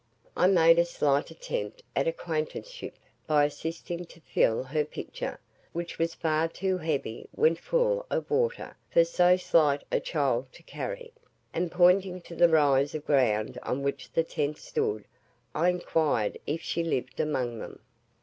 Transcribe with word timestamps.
I 0.35 0.47
made 0.47 0.79
a 0.79 0.83
slight 0.83 1.29
attempt 1.29 1.83
at 1.95 2.07
acquaintanceship 2.07 2.95
by 3.27 3.45
assisting 3.45 4.05
to 4.05 4.19
fill 4.21 4.63
her 4.63 4.83
pitcher, 4.83 5.39
which 5.73 5.99
was 5.99 6.15
far 6.15 6.47
too 6.47 6.79
heavy, 6.79 7.29
when 7.33 7.53
full 7.55 8.07
of 8.09 8.31
water, 8.31 8.75
for 8.89 9.05
so 9.05 9.37
slight 9.37 9.83
a 9.91 9.99
child 9.99 10.51
to 10.53 10.63
carry, 10.63 11.13
and 11.53 11.71
pointing 11.71 12.19
to 12.21 12.35
the 12.35 12.49
rise 12.49 12.95
of 12.95 13.05
ground 13.05 13.59
on 13.61 13.83
which 13.83 14.11
the 14.11 14.23
tents 14.23 14.63
stood, 14.63 15.05
I 15.53 15.69
inquired 15.69 16.39
if 16.47 16.61
she 16.63 16.83
lived 16.83 17.19
among 17.19 17.59
them. 17.59 17.77